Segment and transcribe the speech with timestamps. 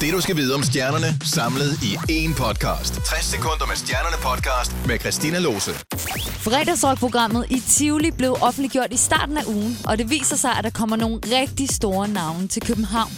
[0.00, 2.94] Det du skal vide om stjernerne, samlet i én podcast.
[2.94, 5.70] 60 sekunder med stjernerne podcast med Christina Lose.
[6.46, 10.70] Fredagsrockprogrammet i Tivoli blev offentliggjort i starten af ugen, og det viser sig, at der
[10.70, 13.10] kommer nogle rigtig store navne til København.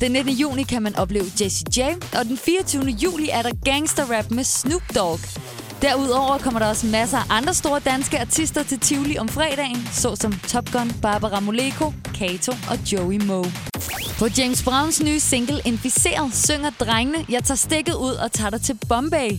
[0.00, 0.32] Den 19.
[0.32, 1.80] juni kan man opleve Jessie J,
[2.18, 2.84] og den 24.
[2.84, 5.20] juli er der gangsterrap med Snoop Dogg.
[5.82, 10.32] Derudover kommer der også masser af andre store danske artister til Tivoli om fredagen, såsom
[10.48, 13.52] Top Gun, Barbara Moleko, Kato og Joey Moe.
[14.18, 18.62] På James Browns nye single Inficeret synger drengene, jeg tager stikket ud og tager dig
[18.62, 19.30] til Bombay.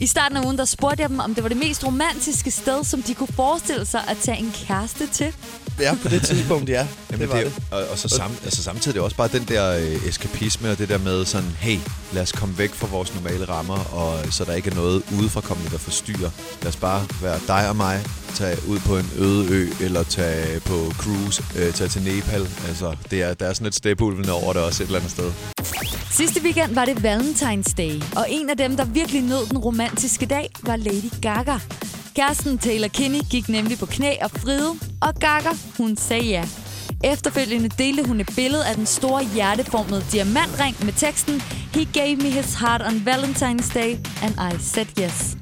[0.00, 2.84] I starten af ugen der spurgte jeg dem, om det var det mest romantiske sted,
[2.84, 5.34] som de kunne forestille sig at tage en kæreste til.
[5.80, 6.86] Ja, på det tidspunkt, ja.
[7.10, 7.62] Jamen, det var det, det.
[7.70, 10.70] er- Og, og så sam, altså, samtidig er det også bare den der øh, eskapisme
[10.70, 11.78] og det der med sådan, hey,
[12.12, 15.70] lad os komme væk fra vores normale rammer, og så der ikke er noget udefrakommende,
[15.70, 16.30] der forstyrrer.
[16.62, 18.04] Lad os bare være dig og mig,
[18.34, 22.48] tage ud på en øde ø, eller tage på cruise, øh, tage til Nepal.
[22.68, 25.32] Altså, det er, der er sådan et stepulvende over det også et eller andet sted.
[26.12, 30.26] Sidste weekend var det Valentine's Day, og en af dem, der virkelig nød den romantiske
[30.26, 31.58] dag, var Lady Gaga.
[32.16, 34.70] Kæresten Taylor Kinney gik nemlig på knæ og fride,
[35.02, 36.44] og Gaga, hun sagde ja.
[37.04, 41.40] Efterfølgende delte hun et billede af den store hjerteformede diamantring med teksten
[41.74, 45.41] He gave me his heart on Valentine's Day, and I said yes.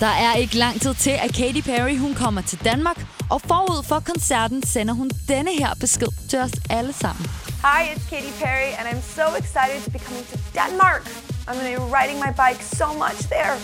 [0.00, 3.82] Der er ikke lang tid til, at Katy Perry hun kommer til Danmark, og forud
[3.82, 7.24] for koncerten sender hun denne her besked til os alle sammen.
[7.68, 11.02] Hi, it's Katy Perry, and I'm so excited to be coming to Denmark.
[11.46, 13.56] I'm going to be riding my bike so much there.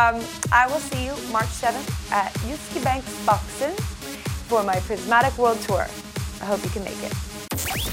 [0.00, 0.16] Um,
[0.60, 1.88] I will see you March 7th
[2.20, 3.72] at Jyske Bank Boxen
[4.50, 5.84] for my Prismatic World Tour.
[6.42, 7.31] I hope you can make it.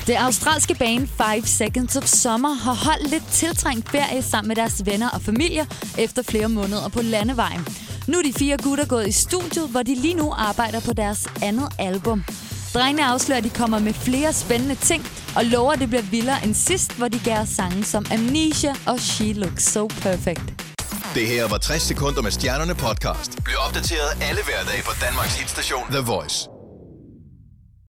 [0.07, 4.85] Det australske band 5 Seconds of Summer har holdt lidt tiltrængt ferie sammen med deres
[4.85, 5.65] venner og familier
[5.97, 7.67] efter flere måneder på landevejen.
[8.07, 11.27] Nu er de fire gutter gået i studiet, hvor de lige nu arbejder på deres
[11.41, 12.23] andet album.
[12.73, 16.43] Drengene afslører, at de kommer med flere spændende ting, og lover, at det bliver vildere
[16.43, 20.41] end sidst, hvor de gav sange som Amnesia og She Looks So Perfect.
[21.13, 23.43] Det her var 60 sekunder med stjernerne podcast.
[23.43, 26.58] Bliv opdateret alle hverdage på Danmarks hitstation The Voice.